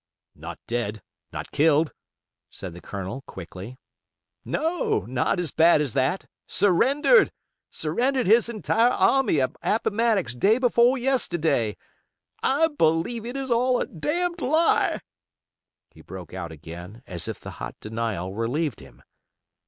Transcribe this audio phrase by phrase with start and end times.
[0.33, 1.03] "Not dead?
[1.31, 1.91] Not killed?"
[2.49, 3.77] said the Colonel, quickly.
[4.43, 7.31] "No, not so bad as that; surrendered:
[7.69, 11.77] surrendered his entire army at Appomattox day before yesterday.
[12.41, 15.01] I believe it is all a damned lie,"
[15.91, 19.03] he broke out again, as if the hot denial relieved him.